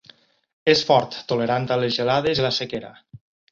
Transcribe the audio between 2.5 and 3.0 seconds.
sequera.